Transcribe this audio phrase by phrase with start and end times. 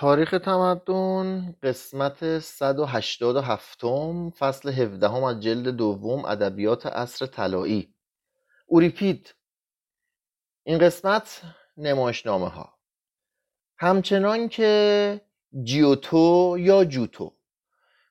[0.00, 3.84] تاریخ تمدن قسمت 187
[4.38, 7.94] فصل 17 از جلد دوم ادبیات عصر طلایی.
[8.66, 9.34] اوریپید
[10.64, 11.42] این قسمت
[11.76, 12.78] نمایشنامه ها
[13.78, 15.20] همچنان که
[15.62, 17.32] جیوتو یا جوتو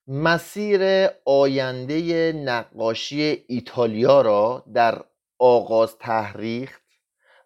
[0.08, 5.04] مسیر آینده نقاشی ایتالیا را در
[5.40, 6.84] آغاز تحریخت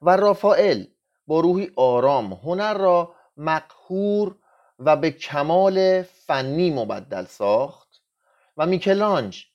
[0.02, 0.84] و رافائل
[1.28, 3.16] با روحی آرام هنر را
[3.92, 4.36] مقهور
[4.80, 8.02] و به کمال فنی مبدل ساخت.
[8.58, 9.46] و میکلانج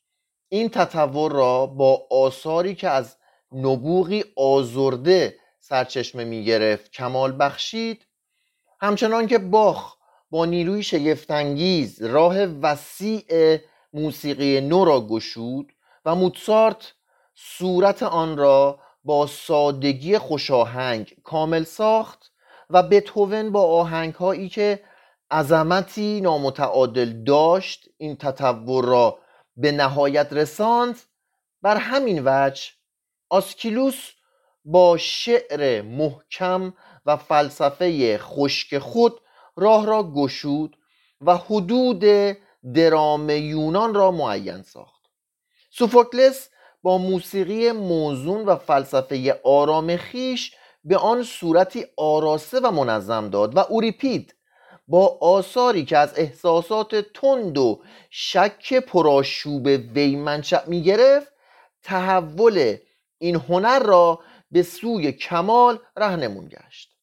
[0.48, 3.16] این تطور را با آثاری که از
[3.52, 8.06] نبوغی آزرده سرچشمه می‌گرفت کمال بخشید
[8.80, 9.96] همچنان که باخ
[10.30, 13.58] با نیروی شگفتانگیز راه وسیع
[13.92, 15.72] موسیقی نو را گشود
[16.04, 16.94] و موتسارت
[17.34, 22.32] صورت آن را با سادگی خوشاهنگ کامل ساخت
[22.70, 24.80] و بتوون با آهنگ هایی که
[25.30, 29.18] عظمتی نامتعادل داشت این تطور را
[29.56, 30.96] به نهایت رساند.
[31.62, 32.62] بر همین وجه
[33.28, 34.10] آسکیلوس
[34.64, 36.74] با شعر محکم
[37.06, 39.20] و فلسفه خشک خود
[39.56, 40.76] راه را گشود
[41.20, 42.04] و حدود
[42.74, 45.02] درام یونان را معین ساخت.
[45.70, 46.48] سوفوکلس
[46.82, 50.54] با موسیقی موزون و فلسفه آرام خیش
[50.86, 54.34] به آن صورتی آراسته و منظم داد و اوریپید
[54.88, 61.32] با آثاری که از احساسات تند و شک پرآشوب وی منشأ می گرفت
[61.82, 62.76] تحول
[63.18, 64.20] این هنر را
[64.50, 66.96] به سوی کمال رهنمون گشت.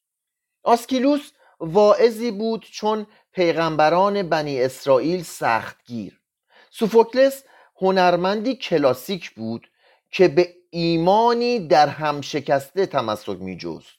[0.63, 6.19] آسکیلوس واعظی بود چون پیغمبران بنی اسرائیل سختگیر.
[6.69, 7.43] سوفوکلس
[7.81, 9.67] هنرمندی کلاسیک بود
[10.11, 13.97] که به ایمانی در هم شکسته تمسک جست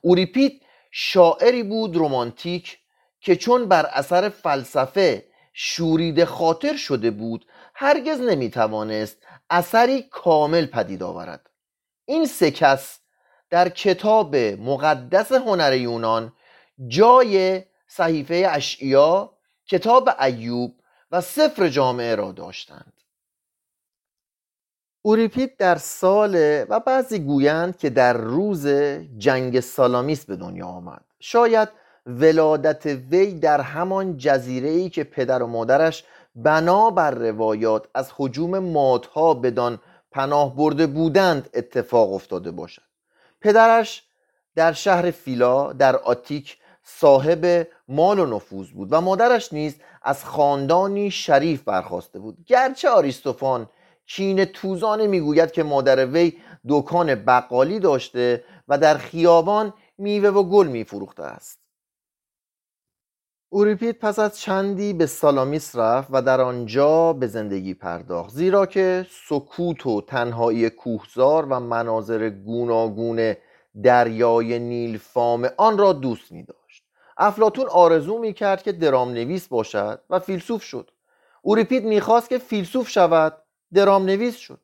[0.00, 2.78] اوریپید شاعری بود رومانتیک
[3.20, 9.16] که چون بر اثر فلسفه شورید خاطر شده بود هرگز نمی توانست
[9.50, 11.50] اثری کامل پدید آورد.
[12.04, 12.98] این سه کس
[13.50, 16.32] در کتاب مقدس هنر یونان
[16.88, 19.32] جای صحیفه اشعیا
[19.66, 20.80] کتاب ایوب
[21.10, 22.95] و سفر جامعه را داشتند.
[25.06, 28.66] اوریپید در سال و بعضی گویند که در روز
[29.18, 31.04] جنگ سالامیس به دنیا آمد.
[31.20, 31.68] شاید
[32.06, 36.04] ولادت وی در همان جزیره ای که پدر و مادرش
[36.36, 39.78] بنا بر روایات از حجوم مادها بدان
[40.10, 42.82] پناه برده بودند اتفاق افتاده باشد.
[43.40, 44.04] پدرش
[44.54, 51.10] در شهر فیلا در آتیک صاحب مال و نفوذ بود و مادرش نیز از خاندانی
[51.10, 52.36] شریف برخواسته بود.
[52.46, 53.68] گرچه آریستوفان
[54.06, 56.32] چین توزانه می‌گوید که مادر وی
[56.68, 61.58] دکان بقالی داشته و در خیابان میوه و گل میفروخته است.
[63.48, 69.06] اوریپید پس از چندی به سالامیس رفت و در آنجا به زندگی پرداخت زیرا که
[69.28, 73.34] سکوت و تنهایی کوهزار و مناظر گوناگون
[73.82, 76.84] دریای نیل فام آن را دوست می داشت
[77.16, 80.90] افلاطون آرزو می کرد که درام نویس باشد و فیلسوف شد.
[81.42, 83.42] اوریپید می‌خواست که فیلسوف شود
[83.76, 84.60] درام نویس شد.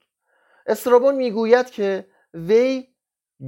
[0.66, 2.88] استرابون می‌گوید که وی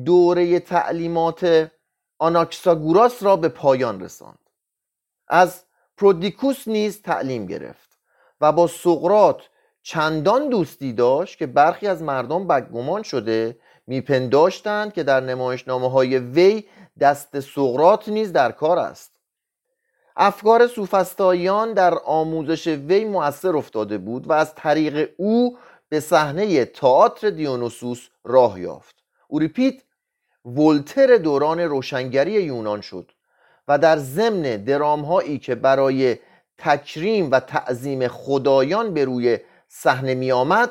[0.04, 1.70] دوره تعلیمات
[2.18, 4.38] آناکساگوراس را به پایان رساند.
[5.28, 5.64] از
[5.96, 7.98] پرودیکوس نیز تعلیم گرفت
[8.40, 9.42] و با سقراط
[9.82, 16.64] چندان دوستی داشت که برخی از مردم بدگمان شده میپنداشتند که در نمایشنامه های وی
[17.00, 19.13] دست سقرات نیز در کار است.
[20.16, 25.58] افکار سوفستاییان در آموزش وی مؤثر افتاده بود و از طریق او
[25.88, 28.94] به صحنه تئاتر دیونوسوس راه یافت.
[29.28, 29.84] اوریپید
[30.44, 33.12] ولتر دوران روشنگری یونان شد
[33.68, 36.18] و در ضمن درامهایی که برای
[36.58, 39.38] تکریم و تعظیم خدایان به روی
[39.68, 40.70] صحنه می آمد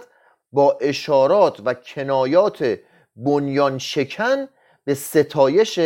[0.52, 2.80] با اشارات و کنایات
[3.16, 4.48] بنیان شکن
[4.86, 5.80] به ستایش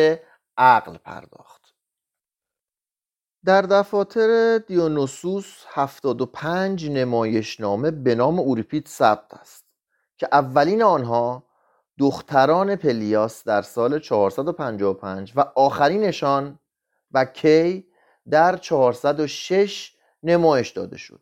[0.57, 1.56] عقل پرداخت.
[3.47, 9.66] در دفاتر دیونوسوس 75 نمایشنامه به نام اوریپید ثبت است
[10.18, 11.44] که اولین آنها
[12.00, 16.60] دختران پلیاس در سال 455 و آخرینشان
[17.12, 17.88] و کی
[18.30, 21.22] در 406 نمایش داده شد.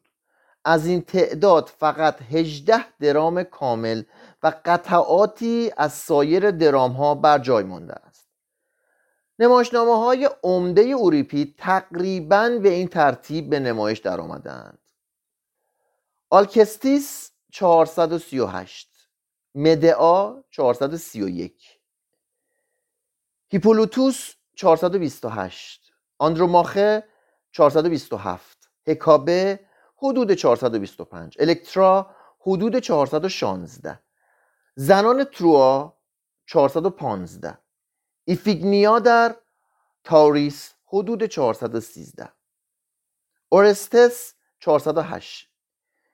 [0.63, 4.03] از این تعداد فقط 18 درام کامل
[4.44, 8.25] و قطعاتی از سایر درام ها بر جای مانده است.
[9.39, 14.79] نمایشنامه های عمده اوریپید تقریبا به این ترتیب به نمایش در آمدند
[16.29, 18.89] آلکستیس 438
[19.55, 21.79] مدعا 431
[23.49, 27.03] هیپولوتوس 428 آندروماخه
[27.51, 29.59] 427 هکابه
[29.97, 33.99] حدود 425 الکترا حدود 416
[34.75, 35.97] زنان تروا
[36.45, 37.57] 415
[38.25, 39.36] ایفیگنیا در
[40.04, 42.30] تاریس حدود 413
[43.50, 45.50] اورستس 408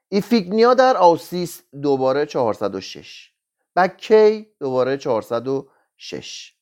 [0.10, 3.31] ایفیگنیا در آوسیس دوباره 406
[3.75, 6.54] بکی دوباره 406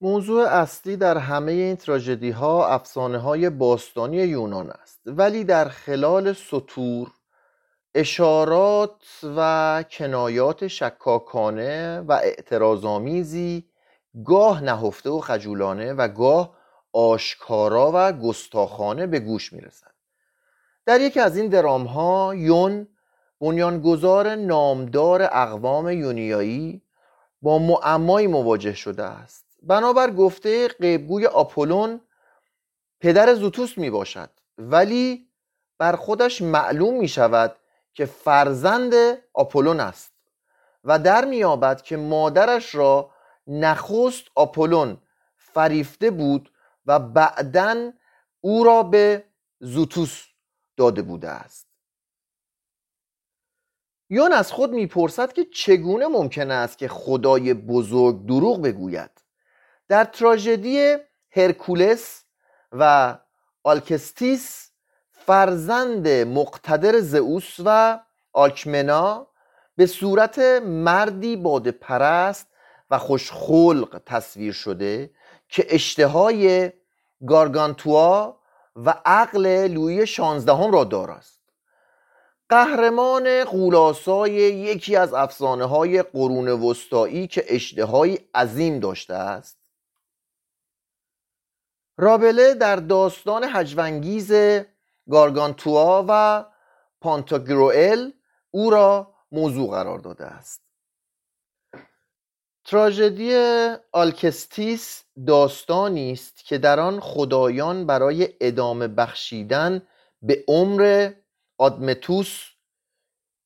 [0.00, 6.32] موضوع اصلی در همه این تراژدی ها افسانه های باستانی یونان است ولی در خلال
[6.32, 7.10] سطور
[7.94, 9.04] اشارات
[9.36, 13.64] و کنایات شکاکانه و اعتراضآمیزی
[14.24, 16.56] گاه نهفته و خجولانه و گاه
[16.92, 19.92] آشکارا و گستاخانه به گوش می‌رسد.
[20.86, 22.88] در یکی از این درام ها یون
[23.40, 26.82] بنیانگذار نامدار اقوام یونیایی
[27.42, 29.44] با معمایی مواجه شده است.
[29.62, 32.00] بنابر گفته قیبگوی آپولون
[33.00, 35.28] پدر زوتوس می باشد ولی
[35.78, 37.56] بر خودش معلوم می شود
[37.94, 38.94] که فرزند
[39.32, 40.12] آپولون است
[40.84, 43.10] و در میابد که مادرش را
[43.46, 45.02] نخست آپولون
[45.36, 46.52] فریفته بود
[46.86, 47.92] و بعدا
[48.40, 49.24] او را به
[49.60, 50.24] زوتوس
[50.76, 51.66] داده بوده است.
[54.10, 59.10] یون از خود می‌پرسد که چگونه ممکن است که خدای بزرگ دروغ بگوید؟
[59.88, 60.96] در تراژدی
[61.30, 62.24] هرکولس
[62.72, 63.18] و
[63.64, 64.71] آلکستیس
[65.26, 68.00] فرزند مقتدر زئوس و
[68.32, 69.26] آلکمنا
[69.76, 72.46] به صورت مردی باد پرست
[72.90, 75.10] و خوشخلق تصویر شده
[75.48, 76.72] که اشتهای
[77.26, 78.36] گارگانتوا
[78.76, 81.42] و عقل لوی شانزدهم را داراست.
[82.48, 89.58] قهرمان قولاسای یکی از افسانه های قرون وسطایی که اشتهای عظیم داشته است.
[91.98, 94.32] رابله در داستان هجونگیز
[95.10, 96.44] گارگانتوا و
[97.00, 98.10] پانتاگروئل
[98.50, 100.62] او را موضوع قرار داده است.
[102.64, 103.34] تراژدی
[103.92, 109.82] آلکستیس داستانی است که در آن خدایان برای ادامه بخشیدن
[110.22, 111.12] به عمر
[111.58, 112.48] آدمتوس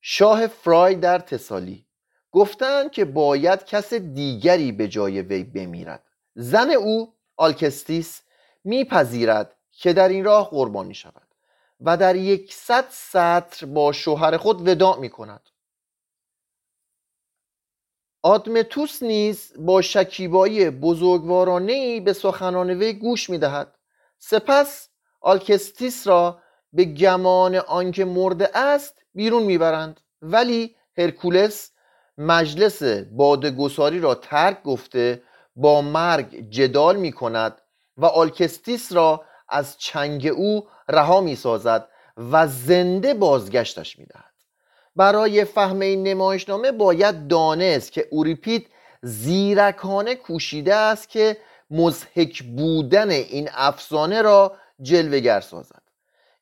[0.01, 1.87] شاه فرای در تسالی
[2.33, 6.05] گفتند که باید کس دیگری به جای وی بمیرد.
[6.35, 8.23] زن او آلکستیس
[8.65, 11.26] میپذیرد که در این راه قربانی شود.
[11.81, 15.49] و در یکصد سطر با شوهر خود وداع می کند
[18.23, 23.79] آدمتوس نیز با شکیبایی بزرگوارانه به سخنان وی گوش می دهد
[24.19, 24.89] سپس
[25.21, 26.39] آلکستیس را
[26.73, 30.01] به گمان آنکه مرده است بیرون می‌برند.
[30.23, 31.71] ولی هرکولس
[32.19, 32.83] مجلس
[33.13, 35.23] باده‌گساری را ترک گفته
[35.57, 37.61] با مرگ جدال می کند
[37.97, 44.33] و آلکستیس را از چنگ او رها می سازد و زنده بازگشتش می دهد.
[44.97, 48.67] برای فهم این نمایشنامه باید دانست که اوریپید
[49.03, 51.37] زیرکانه کوشیده است که
[51.71, 55.83] مزهک بودن این افسانه را جلوگر سازد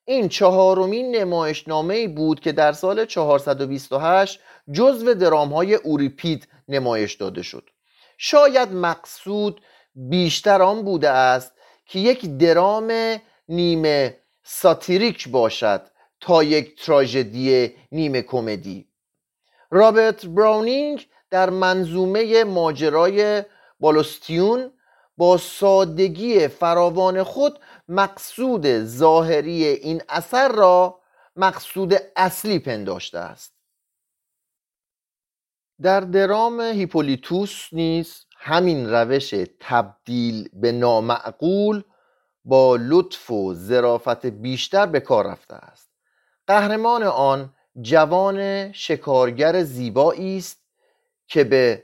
[0.05, 4.39] این چهارمین نمایشنامه بود که در سال 428
[4.71, 7.69] جزو درام های اوریپید نمایش داده شد
[8.17, 9.61] شاید مقصود
[9.95, 11.51] بیشتر آن بوده است
[11.85, 13.17] که یک درام
[13.49, 15.87] نیمه ساتیریک باشد
[16.19, 18.87] تا یک تراژدی نیمه کمدی.
[19.71, 23.43] رابرت براونینگ در منظومه ماجرای
[23.79, 24.71] بالوستیون
[25.17, 30.99] با سادگی فراوان خود مقصود ظاهری این اثر را
[31.35, 33.55] مقصود اصلی پنداشته است.
[35.81, 41.83] در درام هیپولیتوس نیز همین روش تبدیل به نامعقول
[42.45, 45.89] با لطف و ظرافت بیشتر به کار رفته است.
[46.47, 50.57] قهرمان آن جوان شکارگر زیبایی است
[51.27, 51.83] که به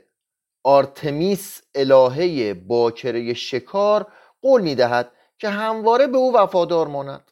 [0.64, 4.06] آرتمیس الهه باکره شکار
[4.42, 7.30] قول می‌دهد که همواره به او وفادار ماند.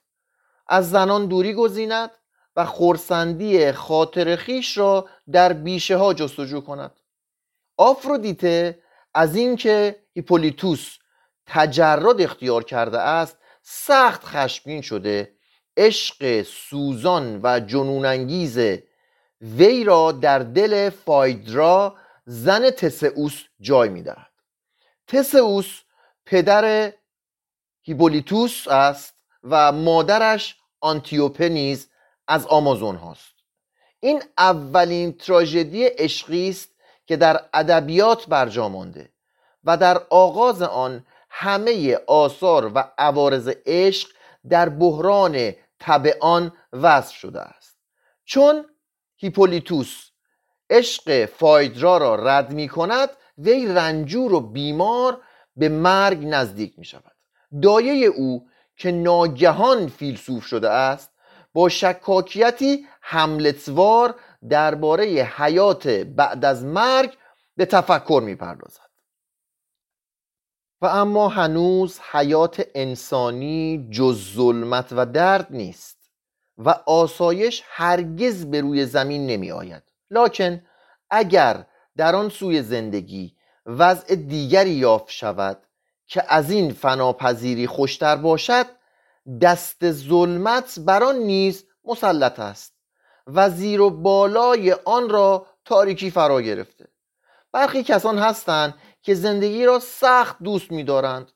[0.67, 2.11] از زنان دوری گزیند
[2.57, 7.01] و خورسندی خاطر خیش را در بیشه ها جستجو کند.
[7.77, 8.79] آفرودیته
[9.15, 10.97] از اینکه هیپولیتوس
[11.47, 15.35] تجرد اختیار کرده است سخت خشمگین شده.
[15.77, 18.59] عشق سوزان و جنونانگیز
[19.41, 24.31] وی را در دل فایدرا زن تسئوس جای می‌دهد.
[25.07, 25.81] تسئوس
[26.27, 26.93] پدر
[27.83, 31.89] هیبولیتوس است و مادرش آنتیوپه نیز
[32.29, 33.35] از آمازون هاست.
[34.01, 36.69] این اولین تراژدی عشقی است
[37.11, 39.09] که در ادبیات برجا مانده
[39.65, 44.09] و در آغاز آن همه آثار و عوارض عشق
[44.49, 47.79] در بحران طبعان وصف شده است.
[48.25, 48.65] چون
[49.17, 50.11] هیپولیتوس
[50.71, 55.21] عشق فایدرا را رد می کند وی رنجور و بیمار
[55.57, 57.17] به مرگ نزدیک می شود.
[57.63, 61.11] دایه او که ناگهان فیلسوف شده است
[61.53, 64.15] با شکاکیتی حملتوار
[64.49, 67.17] درباره حیات بعد از مرگ
[67.57, 68.91] به تفکر می پردازد
[70.81, 76.11] و اما هنوز حیات انسانی جز ظلمت و درد نیست
[76.59, 80.63] و آسایش هرگز به روی زمین نمی آید لکن
[81.11, 81.67] اگر
[81.97, 85.63] در آن سوی زندگی وضع دیگری یافت شود
[86.07, 88.67] که از این فناپذیری خوشتر باشد
[89.43, 92.80] دست ظلمت بر آن نیز مسلط است.
[93.27, 96.89] و زیر و بالای آن را تاریکی فرا گرفته.
[97.53, 101.33] برخی کسان هستند که زندگی را سخت دوست می‌دارند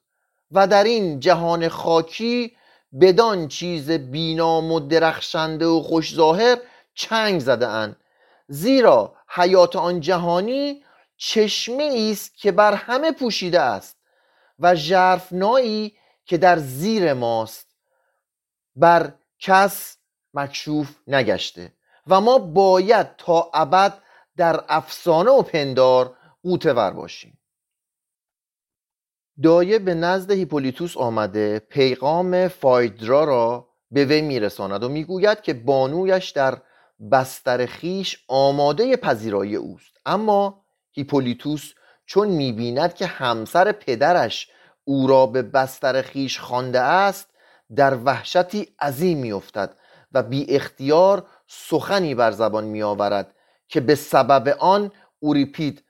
[0.50, 2.56] و در این جهان خاکی
[3.00, 6.58] بدان چیز بینام و درخشنده و خوش ظاهر
[6.94, 7.96] چنگ زده اند
[8.48, 10.84] زیرا حیات آن جهانی
[11.16, 13.96] چشمه است که بر همه پوشیده است
[14.58, 17.66] و ژرفنایی که در زیر ماست.
[18.76, 19.96] بر کس
[20.34, 21.72] مکشوف نگشته
[22.06, 24.02] و ما باید تا ابد
[24.36, 27.38] در افسانه و پندار قوتور باشیم.
[29.42, 36.30] دایه به نزد هیپولیتوس آمده پیغام فایدرا را به وی میرساند و می‌گوید که بانویش
[36.30, 36.58] در
[37.12, 39.96] بستر خیش آماده پذیرایی اوست.
[40.06, 41.72] اما هیپولیتوس
[42.06, 44.50] چون می‌بیند که همسر پدرش
[44.84, 47.28] او را به بستر خیش خوانده است
[47.76, 49.76] در وحشتی عظیم میافتد
[50.14, 53.34] و بی اختیار سخنی بر زبان میآورد
[53.68, 55.84] که به سبب آن اوریپید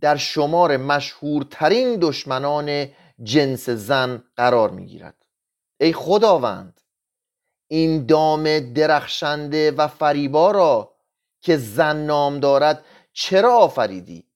[0.00, 2.88] در شمار مشهورترین دشمنان
[3.22, 5.26] جنس زن قرار می‌گیرد.
[5.80, 6.80] ای خداوند
[7.68, 10.94] این دام درخشنده و فریبا را
[11.40, 14.26] که زن نام دارد چرا آفریدی؟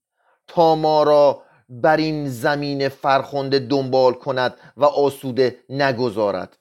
[0.47, 6.57] تا ما را بر این زمین فرخنده دنبال کند و آسوده نگذارد.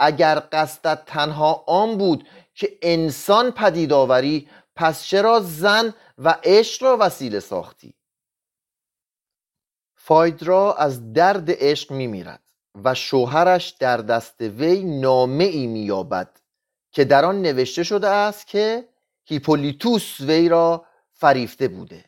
[0.00, 6.96] اگر قصدت تنها آن بود که انسان پدید آوری پس چرا زن و عشق را
[7.00, 7.94] وسیله ساختی؟
[9.94, 12.42] فایدرا از درد عشق میمیرد
[12.84, 16.40] و شوهرش در دست وی نامه ای مییابد
[16.92, 18.88] که در آن نوشته شده است که
[19.24, 22.04] هیپولیتوس وی را فریفته بوده.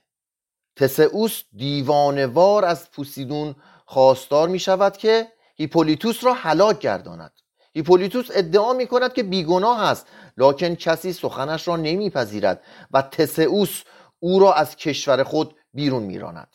[0.76, 7.41] تسئوس دیوانه‌وار از پوسیدون خواستار می شود که هیپولیتوس را هلاک گرداند.
[7.74, 13.82] هیپولیتوس ادعا می کند که بیگناه است لکن کسی سخنش را نمیپذیرد و تسئوس
[14.20, 16.48] او را از کشور خود بیرون میراند.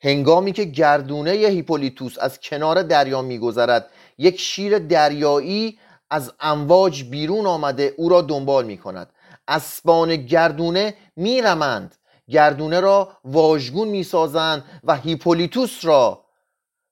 [0.00, 5.78] هنگامی که گردونه هیپولیتوس از کنار دریا میگذرد یک شیر دریایی
[6.10, 9.12] از امواج بیرون آمده او را دنبال می کند
[9.48, 11.94] اسبان گردونه میرمند.
[12.28, 16.24] گردونه را واژگون می‌سازند و هیپولیتوس را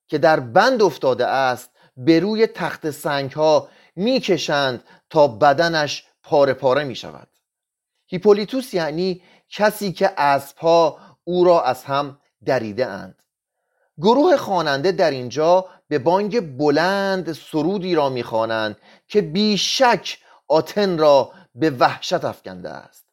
[0.07, 6.83] که در بند افتاده است به روی تخت سنگ ها می‌کشند تا بدنش پاره پاره
[6.83, 7.27] می شود
[8.07, 13.21] هیپولیتوس یعنی کسی که اسبها او را از هم دریده اند.
[13.97, 20.17] گروه خواننده در اینجا به بانگ بلند سرودی را می‌خوانند که بیشک
[20.47, 23.05] آتن را به وحشت افکنده است.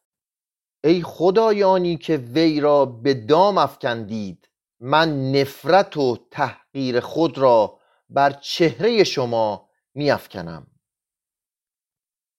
[0.83, 7.78] ای خدایانی که وی را به دام افکندید من نفرت و تحقیر خود را
[8.09, 10.67] بر چهره شما میافکنم.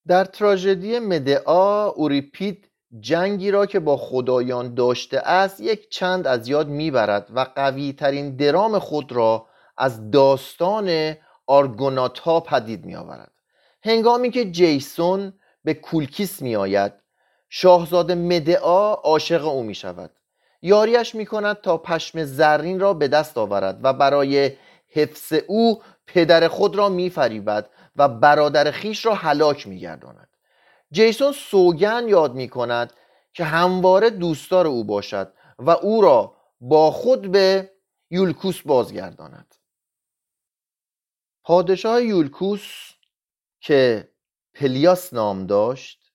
[0.06, 6.68] در تراژدی مدعا اوریپید جنگی را که با خدایان داشته است یک چند از یاد
[6.68, 9.46] می‌برد و قوی ترین درام خود را
[9.78, 13.32] از داستان آرگونات ها پدید می آورد
[13.84, 15.32] هنگامی که جیسون
[15.64, 16.92] به کولکیس می آید
[17.48, 20.10] شاهزاده مدعا عاشق او می شود
[20.62, 24.52] یاریش می کند تا پشم زرین را به دست آورد و برای
[24.90, 30.28] حفظ او پدر خود را می فریبد و برادر خیش را هلاک می گرداند
[30.92, 32.92] جیسون سوگن یاد می کند
[33.32, 37.72] که همواره دوستدار او باشد و او را با خود به
[38.10, 39.54] یولکوس بازگرداند.
[41.44, 42.90] پادشاه یولکوس
[43.60, 44.08] که
[44.54, 46.12] پلیاس نام داشت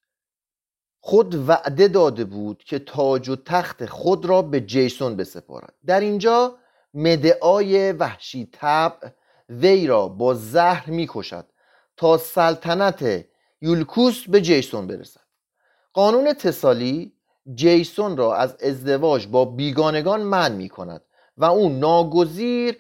[1.00, 5.74] خود وعده داده بود که تاج و تخت خود را به جیسون بسپارد.
[5.86, 6.58] در اینجا
[6.96, 9.10] مدعای وحشی طبع
[9.50, 11.46] وی را با زهر می‌کشد
[11.98, 13.25] تا سلطنت
[13.62, 15.22] یولکوس به جیسون برسد.
[15.94, 17.14] قانون تسالی
[17.54, 21.02] جیسون را از ازدواج با بیگانگان من می کند
[21.38, 22.78] و او ناگزیر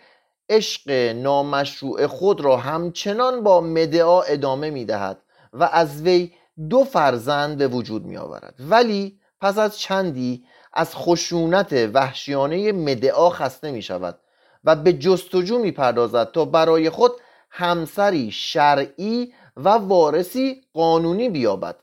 [0.49, 5.21] عشق نامشروع خود را همچنان با مدعا ادامه می دهد
[5.53, 6.31] و از وی
[6.69, 10.45] دو فرزند به وجود می آورد ولی پس از چندی
[10.75, 14.19] از خشونت وحشیانه مدعا خسته می شود
[14.63, 17.11] و به جستجو می پردازد تا برای خود
[17.49, 21.75] همسری شرعی و وارثی قانونی بیابد.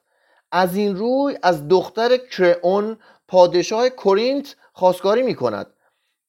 [0.52, 5.66] از این روی از دختر کرئون پادشاه کورینت خواستگاری می کند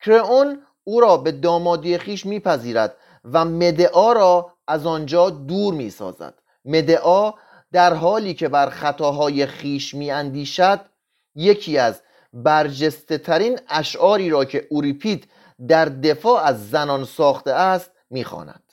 [0.05, 2.95] کرئون او را به دامادی خیش میپذیرد
[3.31, 6.33] و مدعا را از آنجا دور می سازد
[6.65, 7.33] مدعا
[7.71, 10.79] در حالی که بر خطاهای خیش می اندیشد
[11.35, 12.01] یکی از
[12.33, 15.31] برجسته ترین اشعاری را که اوریپید
[15.67, 18.63] در دفاع از زنان ساخته است می‌خواند.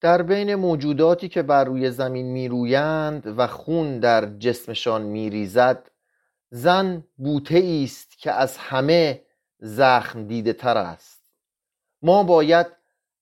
[0.00, 5.90] در بین موجوداتی که بر روی زمین میرویند و خون در جسمشان میریزد
[6.50, 9.22] زن بوته است که از همه
[9.58, 11.22] زخم دیده تر است.
[12.02, 12.66] ما باید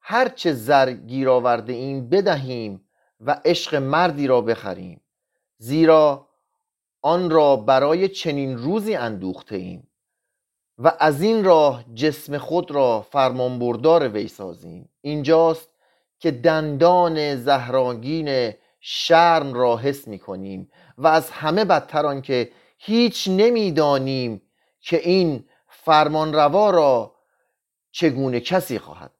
[0.00, 2.88] هرچه زر گیر آورده ایم بدهیم
[3.20, 5.00] و عشق مردی را بخریم
[5.58, 6.28] زیرا
[7.06, 9.88] آن را برای چنین روزی اندوخته ایم
[10.78, 14.88] و از این راه جسم خود را فرمانبردار وی سازیم.
[15.00, 15.68] اینجاست
[16.18, 24.42] که دندان زهراگین شرم را حس می کنیم و از همه بدتر که هیچ نمی‌دانیم
[24.80, 27.14] که این فرمانروا را
[27.92, 29.10] چگونه کسی خواهد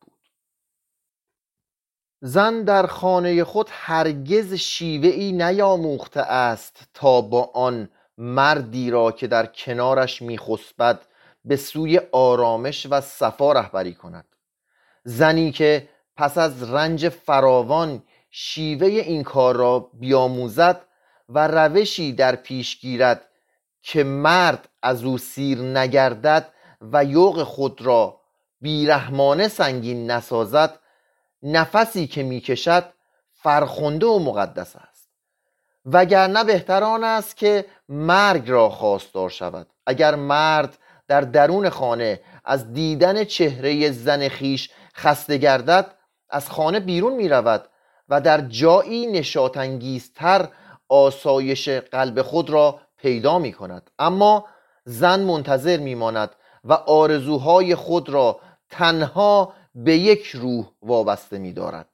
[2.27, 7.89] زن در خانه خود هرگز شیوه ای نیاموخته است تا با آن
[8.19, 11.01] مردی را که در کنارش میخسبد
[11.45, 14.25] به سوی آرامش و صفا رهبری کند.
[15.05, 20.81] زنی که پس از رنج فراوان شیوه این کار را بیاموزد
[21.29, 23.29] و روشی در پیش گیرد
[23.83, 26.49] که مرد از او سیر نگردد
[26.93, 28.21] و یوق خود را
[28.61, 30.79] بیرحمانه سنگین نسازد
[31.45, 32.85] نفسی که می‌کشد
[33.33, 35.09] فرخنده و مقدس است.
[35.87, 39.67] وگرنه بهتران است که مرگ را خواستار شود.
[39.87, 45.95] اگر مرد در درون خانه از دیدن چهره زن خیش خسته گردد
[46.31, 47.69] از خانه بیرون می رود
[48.09, 50.49] و در جایی نشاتانگیزتر
[50.89, 54.45] آسایش قلب خود را پیدا می کند اما
[54.85, 56.31] زن منتظر می ماند
[56.65, 58.41] و آرزوهای خود را
[58.71, 61.89] تنها به یک روح وابسته می دارد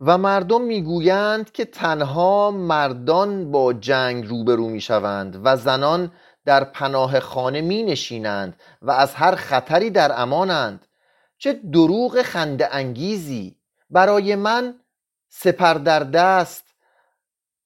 [0.00, 6.12] و مردم می‌گویند که تنها مردان با جنگ روبرو می شوند و زنان
[6.44, 10.86] در پناه خانه می نشینند و از هر خطری در امانند.
[11.38, 13.56] چه دروغ خنده انگیزی!
[13.90, 14.80] برای من
[15.28, 16.64] سپر در دست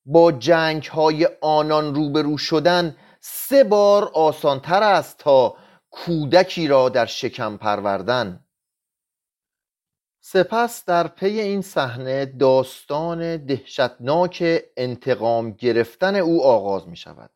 [0.04, 5.56] با جنگ های آنان روبرو شدن سه بار آسانتر است تا
[5.90, 8.44] کودکی را در شکم پروردن.
[10.20, 17.30] سپس در پی این صحنه داستان دهشتناک انتقام گرفتن او آغاز می شود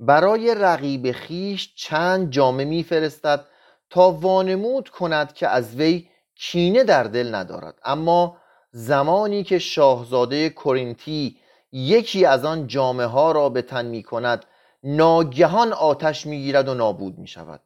[0.00, 3.46] برای رقیب خیش چند جامه میفرستد
[3.90, 7.78] تا وانمود کند که از وی کینه در دل ندارد.
[7.84, 8.36] اما
[8.70, 11.38] زمانی که شاهزاده کورینتی
[11.72, 14.44] یکی از آن جامعه ها را به تن می کند
[14.84, 17.60] ناگهان آتش می‌گیرد و نابود می شود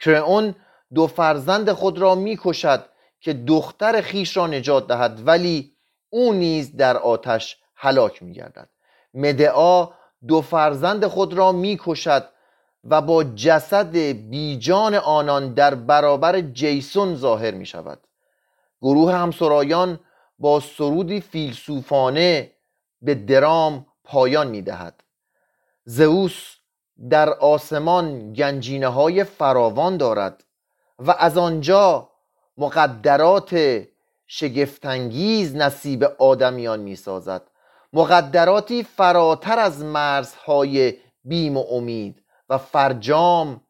[0.00, 0.54] کرئون
[0.94, 2.84] دو فرزند خود را می کشد
[3.20, 5.72] که دختر خیش را نجات دهد ولی
[6.10, 8.68] او نیز در آتش هلاک می گردد
[9.14, 9.88] مدعا
[10.28, 12.28] دو فرزند خود را می کشد
[12.84, 13.96] و با جسد
[14.30, 18.00] بیجان آنان در برابر جیسون ظاهر می شود
[18.82, 20.00] گروه همسرایان
[20.38, 22.52] با سرودی فیلسوفانه
[23.02, 25.04] به درام پایان می دهد
[25.84, 26.57] زئوس
[27.10, 30.44] در آسمان گنجینه های فراوان دارد
[30.98, 32.10] و از آنجا
[32.58, 33.82] مقدرات
[34.26, 37.42] شگفتانگیز نصیب آدمیان می سازد
[37.92, 43.60] مقدراتی فراتر از مرزهای بیم و امید و فرجام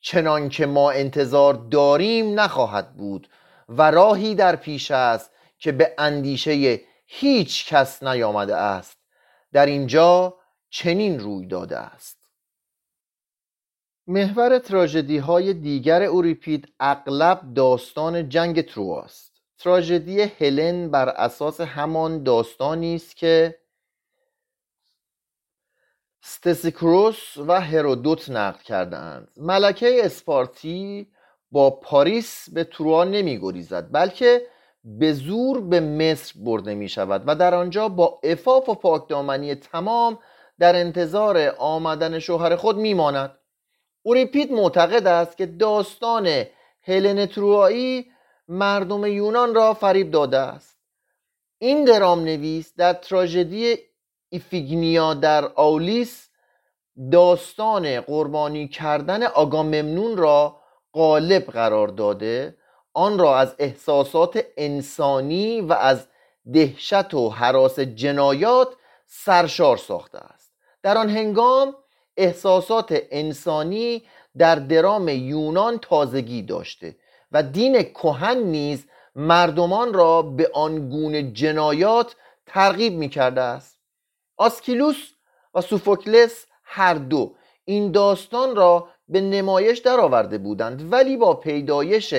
[0.00, 3.28] چنان که ما انتظار داریم نخواهد بود
[3.68, 8.96] و راهی در پیش است که به اندیشه هیچ کس نیامده است.
[9.52, 10.34] در اینجا
[10.70, 12.13] چنین روی داده است.
[14.06, 22.94] محور تراژدی های دیگر اوریپید اغلب داستان جنگ ترواست تراژدی هلن بر اساس همان داستانی
[22.94, 23.58] است که
[26.22, 29.28] ستسیخوروس و هرودوت نقل کردهاند.
[29.36, 31.06] ملکه اسپارتی
[31.50, 34.42] با پاریس به تروا نمی گریزد بلکه
[34.84, 40.18] به زور به مصر برده می شود و در آنجا با عفاف و پاکدامنی تمام
[40.58, 43.38] در انتظار آمدن شوهر خود می ماند
[44.06, 46.44] اوریپید معتقد است که داستان
[46.82, 48.06] هلن تروایی
[48.48, 50.78] مردم یونان را فریب داده است.
[51.58, 53.76] این درام نویس در تراژدی
[54.28, 56.28] ایفیگنیا در آولیس
[57.12, 60.60] داستان قربانی کردن آگاممنون را
[60.94, 62.56] غالب قرار داده.
[62.92, 66.06] آن را از احساسات انسانی و از
[66.52, 68.68] دهشت و حراس جنایات
[69.06, 70.52] سرشار ساخته است.
[70.82, 71.76] در آن هنگام
[72.16, 74.02] احساسات انسانی
[74.38, 76.96] در درام یونان تازگی داشته
[77.32, 83.78] و دین کهن نیز مردمان را به آن گونه جنایات ترغیب می کرده است.
[84.36, 85.10] آسکیلوس
[85.54, 92.14] و سوفوکلس هر دو این داستان را به نمایش درآورده بودند ولی با پیدایش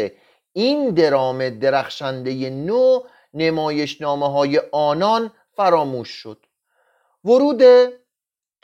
[0.54, 3.00] این درام درخشنده نو
[3.34, 6.46] نمایشنامه های آنان فراموش شد.
[7.26, 7.62] ورود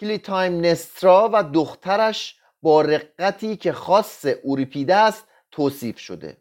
[0.02, 6.38] کلیتایم نسترا و دخترش با رقتی که خاص اوریپیده است توصیف شده.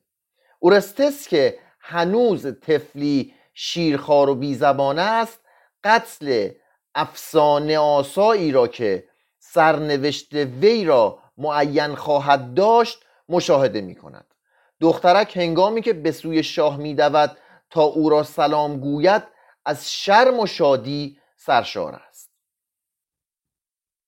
[0.58, 5.40] اورستس که هنوز طفلی شیرخوار و بیزبانه است
[5.84, 6.50] قتل
[6.94, 9.04] افسانه آسایی را که
[9.38, 14.34] سرنوشت وی را معین خواهد داشت مشاهده می کند
[14.80, 17.36] دخترک هنگامی که به سوی شاه می دود
[17.70, 19.22] تا او را سلام گوید
[19.64, 22.29] از شرم و شادی سرشار است.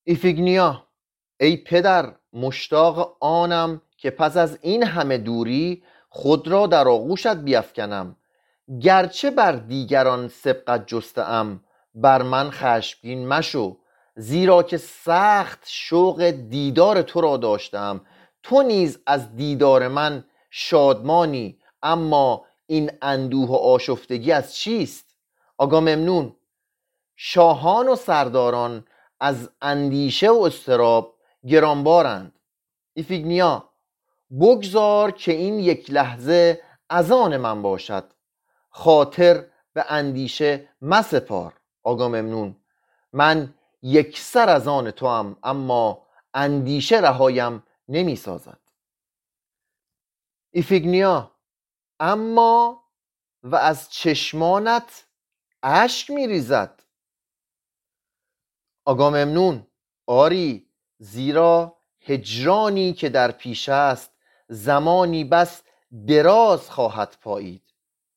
[0.05, 0.87] ایفیگنیا
[1.41, 8.17] ای پدر مشتاق آنم که پس از این همه دوری خود را در آغوشت بیافکنم.
[8.81, 11.61] گرچه بر دیگران سبقت جستم
[11.95, 13.77] بر من خشمگین مشو
[14.17, 18.01] زیرا که سخت شوق دیدار تو را داشتم
[18.43, 25.17] تو نیز از دیدار من شادمانی اما این اندوه و آشفتگی از چیست؟
[25.59, 26.37] آگا ممنون.
[27.17, 28.85] شاهان و سرداران
[29.23, 32.39] از اندیشه و استراب گرانبارند.
[32.95, 33.69] ایفیگنیا
[34.41, 38.13] بگذار که این یک لحظه از آن من باشد.
[38.71, 42.57] خاطر به اندیشه مسپار آگا ممنون.
[43.13, 48.59] من یک سر از آن تو هم اما اندیشه رهایم نمی سازد.
[50.51, 51.31] ایفیگنیا
[52.01, 52.85] اما
[53.43, 55.07] و از چشمانت
[55.63, 56.82] اشک می ریزد.
[58.85, 59.67] آگا ممنون
[60.07, 60.67] آری
[60.99, 64.13] زیرا هجرانی که در پیش است
[64.49, 65.63] زمانی بس
[66.09, 67.63] دراز خواهد پایید.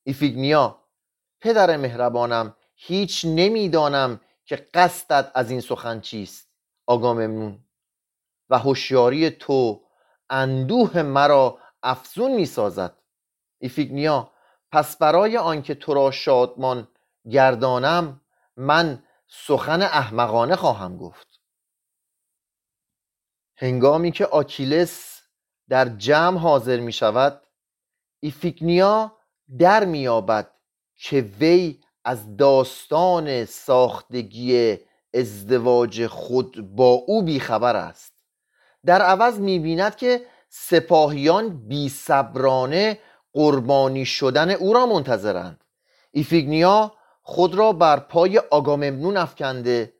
[0.02, 0.80] ایفیگنیا
[1.40, 6.48] پدر مهربانم هیچ نمی‌دانم که قصدت از این سخن چیست.
[6.86, 7.58] آگا ممنون
[8.50, 9.82] و هوشیاری تو
[10.30, 12.96] اندوه مرا افزون می سازد
[13.58, 14.30] ایفیگنیا
[14.72, 16.88] پس برای آنکه تو را شادمان
[17.30, 18.20] گردانم
[18.56, 21.40] من سخن احمقانه خواهم گفت.
[23.56, 25.22] هنگامی که آکیلس
[25.68, 27.42] در جمع حاضر می شود
[28.20, 29.16] ایفیگنیا
[29.58, 30.50] در میابد
[30.94, 34.78] که وی از داستان ساختگی
[35.14, 38.12] ازدواج خود با او بیخبر است.
[38.84, 42.98] در عوض می‌بیند که سپاهیان بی صبرانه
[43.32, 45.64] قربانی شدن او را منتظرند.
[46.10, 46.95] ایفیگنیا
[47.28, 49.92] خود را بر پای آگاممنون افکنده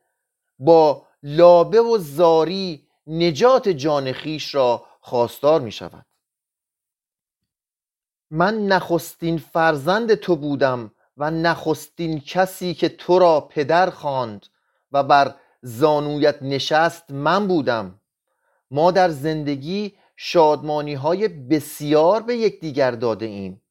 [0.58, 6.06] با لابه و زاری نجات جان خیش را خواستار می شود
[8.30, 14.46] من نخستین فرزند تو بودم و نخستین کسی که تو را پدر خواند
[14.92, 18.00] و بر زانویت نشست من بودم.
[18.70, 23.62] ما در زندگی شادمانی های بسیار به یکدیگر داده ایم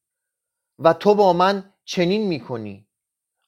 [0.80, 2.86] و تو با من چنین می کنی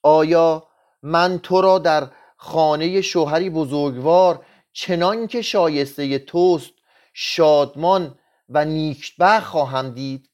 [0.07, 0.67] آیا
[1.03, 6.71] من تو را در خانه شوهری بزرگوار چنان که شایسته توست
[7.13, 10.29] شادمان و نیکبخ خواهم دید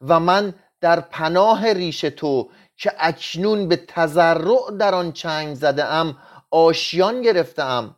[0.00, 6.18] و من در پناه ریش تو که اکنون به تزرع در آن چنگ زده ام
[6.50, 7.96] آشیان گرفته ام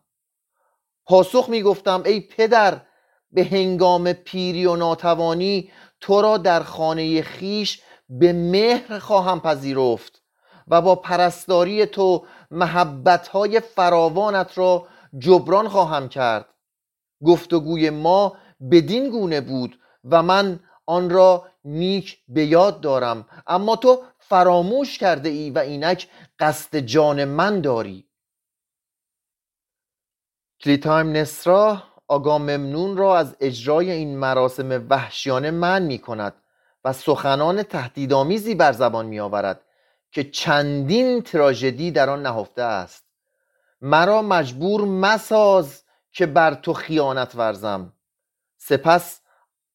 [1.06, 2.80] پاسخ می گفتم ای پدر
[3.32, 10.17] به هنگام پیری و ناتوانی تو را در خانه خیش به مهر خواهم پذیرفت.
[10.70, 14.86] و با پرستاری تو محبتهای فراوانت را
[15.18, 16.46] جبران خواهم کرد.
[17.24, 18.36] گفتگوی ما
[18.70, 23.26] بدین گونه بود و من آن را نیک به یاد دارم.
[23.46, 28.08] اما تو فراموش کرده ای و اینک قصد جان من داری.
[30.60, 36.34] کلیتایم نسرا آگا ممنون را از اجرای این مراسم وحشیانه من می کند
[36.84, 39.60] و سخنان تهدیدآمیزی بر زبان می آورد
[40.10, 43.04] که چندین تراژدی در آن نهفته است.
[43.80, 47.92] مرا مجبور مساز که بر تو خیانت ورزم.
[48.56, 49.20] سپس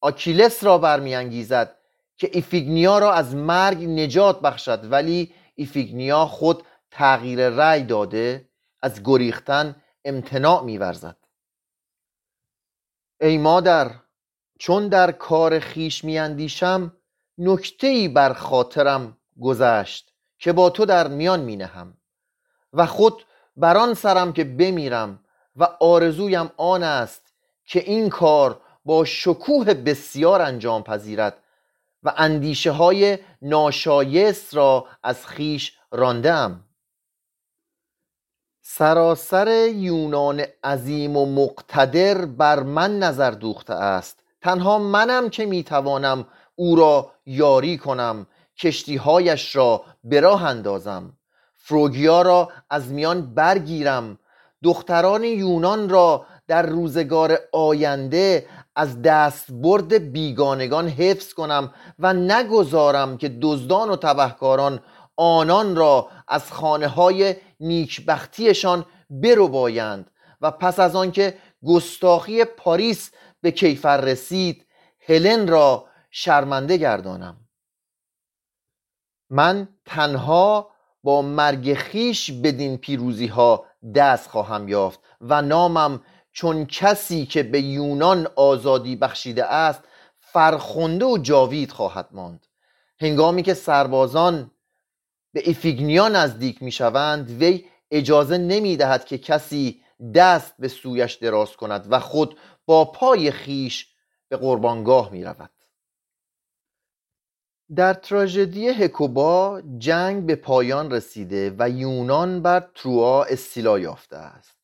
[0.00, 1.76] آکیلس را برمیانگیزد
[2.16, 8.48] که ایفیگنیا را از مرگ نجات بخشد ولی ایفیگنیا خود تغییر رأی داده
[8.82, 11.16] از گریختن امتناع میورزد.
[13.20, 13.90] ای مادر
[14.58, 16.96] چون در کار خیش میاندیشم
[17.38, 20.13] نکته ای بر خاطرم گذشت.
[20.44, 21.96] که با تو در میان می نهم
[22.72, 23.24] و خود
[23.56, 25.18] بر آن سرم که بمیرم
[25.56, 27.32] و آرزویم آن است
[27.66, 31.36] که این کار با شکوه بسیار انجام پذیرد
[32.02, 36.64] و اندیشه های ناشایست را از خیش راندم.
[38.62, 44.20] سراسر یونان عظیم و مقتدر بر من نظر دوخته است.
[44.40, 48.26] تنها منم که می‌توانم او را یاری کنم
[48.58, 51.12] کشتیهایش را به راه اندازم.
[51.54, 54.18] فروگیا را از میان برگیرم.
[54.62, 63.90] دختران یونان را در روزگار آینده از دستبرد بیگانگان حفظ کنم و نگذارم که دزدان
[63.90, 64.80] و تبهکاران
[65.16, 68.86] آنان را از خانه های نیکبختیشان
[69.50, 74.66] بایند و پس از آنکه گستاخی پاریس به کیفر رسید
[75.08, 77.43] هلن را شرمنده گردانم.
[79.30, 80.70] من تنها
[81.02, 86.00] با مرگ خیش بدین پیروزی ها دست خواهم یافت و نامم
[86.32, 89.82] چون کسی که به یونان آزادی بخشیده است
[90.18, 92.46] فرخنده و جاوید خواهد ماند.
[93.00, 94.50] هنگامی که سربازان
[95.32, 99.80] به ایفیگنیا نزدیک می شوند وی اجازه نمی دهد که کسی
[100.14, 103.88] دست به سویش دراز کند و خود با پای خیش
[104.28, 105.50] به قربانگاه می رود
[107.76, 114.56] در تراژدی هکوبا جنگ به پایان رسیده و یونان بر تروا استیلا یافته است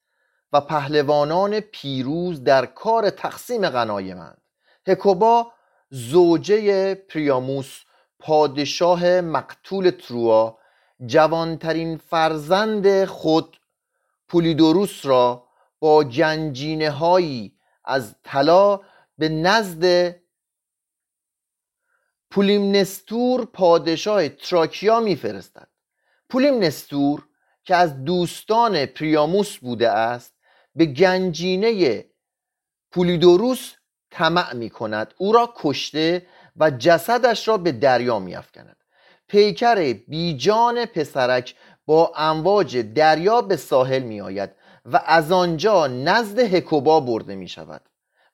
[0.52, 4.40] و پهلوانان پیروز در کار تقسیم غنایمند
[4.86, 5.52] هکوبا
[5.90, 7.80] زوجه پریاموس
[8.18, 10.58] پادشاه مقتول تروا
[11.06, 13.60] جوانترین فرزند خود
[14.28, 15.44] پولیدوروس را
[15.78, 18.80] با گنجینه هایی از طلا
[19.18, 20.14] به نزد
[22.30, 25.68] پولیمنستور پادشاه تراکیا میفرستد.
[26.28, 27.26] پولیمنستور
[27.64, 30.34] که از دوستان پریاموس بوده است
[30.74, 32.04] به گنجینه
[32.92, 33.72] پولیدوروس
[34.10, 38.76] طمع می کند او را کشته و جسدش را به دریا می افکند
[39.28, 41.54] پیکر بیجان پسرک
[41.86, 44.50] با امواج دریا به ساحل می آید
[44.86, 47.82] و از آنجا نزد هکوبا برده می شود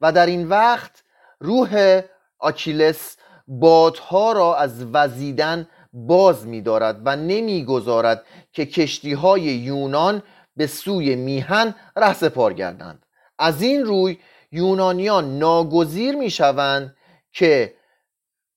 [0.00, 1.02] و در این وقت
[1.40, 2.02] روح
[2.38, 3.15] آکیلس
[3.46, 10.22] بادها را از وزیدن باز می دارد و نمی‌گذارد که کشتی های یونان
[10.56, 13.06] به سوی میهن رهسپار گردند.
[13.38, 14.18] از این روی
[14.52, 16.96] یونانیان ناگزیر می شوند
[17.32, 17.74] که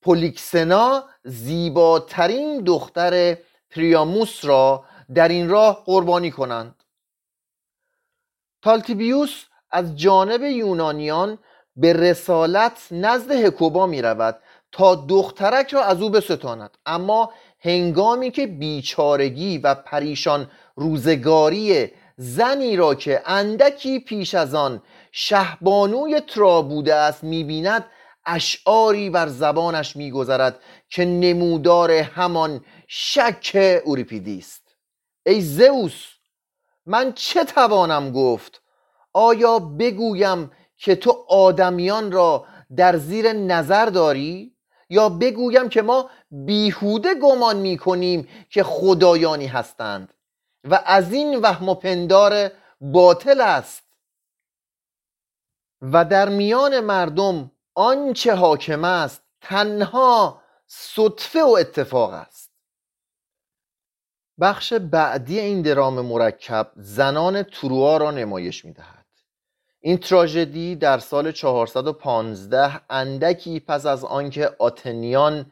[0.01, 3.37] پولیکسنا زیباترین دختر
[3.69, 6.83] پریاموس را در این راه قربانی کنند.
[8.61, 11.37] تالتیبیوس از جانب یونانیان
[11.75, 14.39] به رسالت نزد هکوبا می رود
[14.71, 16.77] تا دخترک را از او بستاند.
[16.85, 26.19] اما هنگامی که بیچارگی و پریشان روزگاری زنی را که اندکی پیش از آن شهبانوی
[26.19, 27.85] ترا بوده است می‌بیند
[28.25, 34.75] اشعاری بر زبانش میگذرد که نمودار همان شک اوریپیدی است.
[35.25, 36.05] ای زئوس
[36.85, 38.61] من چه توانم گفت؟
[39.13, 44.55] آیا بگویم که تو آدمیان را در زیر نظر داری؟
[44.89, 50.13] یا بگویم که ما بیهوده گمان می‌کنیم که خدایانی هستند
[50.63, 53.83] و از این وهم و پندار باطل است.
[55.81, 62.51] و در میان مردم آنچه حاکم است تنها صدفه و اتفاق است.
[64.39, 68.98] بخش بعدی این درام مرکب زنان تروا را نمایش می‌دهد.
[69.81, 75.51] این تراژدی در سال 415 اندکی پس از آنکه آتنیان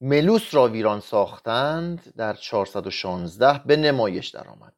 [0.00, 4.72] ملوس را ویران ساختند در 416 به نمایش درآمد.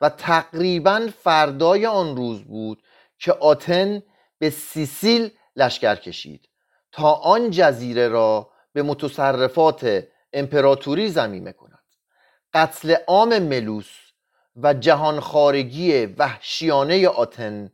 [0.00, 2.82] و تقریبا فردای آن روز بود
[3.18, 4.02] که آتن
[4.38, 6.48] به سیسیل لشکر کشید.
[6.92, 11.78] تا آن جزیره را به متصرفات امپراتوری زمینه کند.
[12.54, 13.90] قتل عام ملوس
[14.56, 17.70] و جهانخارگی وحشیانه آتن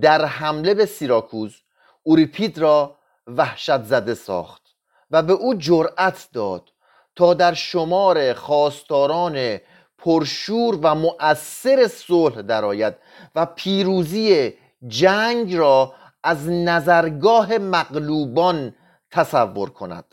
[0.00, 1.54] در حمله به سیراکوز
[2.02, 4.62] اوریپید را وحشت زده ساخت
[5.10, 6.72] و به او جرأت داد
[7.16, 9.58] تا در شمار خواستاران
[9.98, 12.94] پرشور و مؤثر صلح درآید
[13.34, 14.54] و پیروزی
[14.88, 18.74] جنگ را از نظرگاه مغلوبان
[19.10, 20.04] تصور کند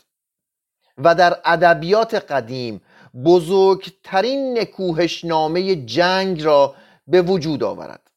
[0.98, 2.80] و در ادبیات قدیم
[3.24, 6.74] بزرگترین نکوهشنامه جنگ را
[7.06, 8.10] به وجود آورد.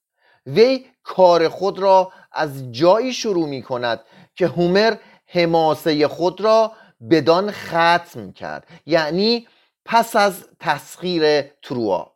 [0.47, 4.00] وی کار خود را از جایی شروع می کند
[4.36, 4.96] که هومر
[5.28, 6.72] حماسه خود را
[7.12, 8.67] بدان ختم کرد.
[8.86, 9.48] یعنی
[9.86, 12.13] پس از تسخیر تروا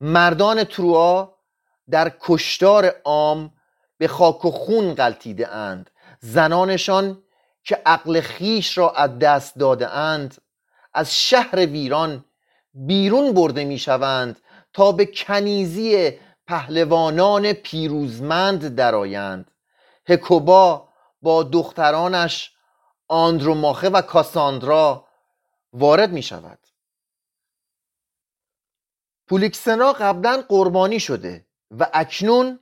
[0.00, 1.34] مردان تروا
[1.90, 3.52] در کشتار عام
[3.98, 5.90] به خاک و خون غلطیده اند.
[6.20, 7.22] زنانشان
[7.64, 10.34] که عقل خیش را از دست داده اند
[10.94, 12.24] از شهر ویران
[12.74, 14.40] بیرون برده می شوند
[14.72, 16.12] تا به کنیزی
[16.46, 19.50] پهلوانان پیروزمند درآیند.
[20.08, 20.88] هکوبا
[21.22, 22.52] با دخترانش
[23.08, 25.08] آندروماخه و کاساندرا
[25.72, 26.58] وارد می شود
[29.28, 31.46] پولیکسنا قبلا قربانی شده
[31.78, 32.60] و اکنون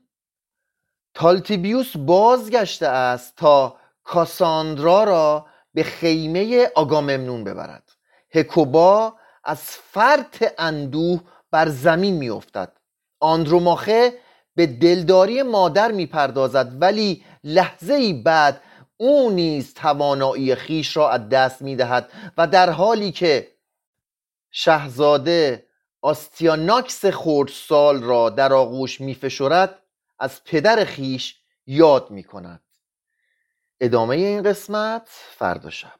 [1.14, 7.92] تالتیبیوس بازگشته است تا کاساندرا را به خیمه آگاممنون ببرد.
[8.34, 9.14] هکوبا
[9.44, 12.79] از فرط اندوه بر زمین میافتد.
[13.20, 14.12] آندروماخه
[14.54, 18.62] به دلداری مادر می‌پردازد ولی لحظه ای بعد
[18.96, 23.52] او نیز توانایی خیش را از دست می‌دهد و در حالی که
[24.50, 25.66] شهزاده
[26.02, 29.82] آستیاناکس خردسال را در آغوش میفشرد
[30.18, 32.62] از پدر خیش یاد می‌کند.
[33.80, 35.99] ادامه این قسمت فردا شب.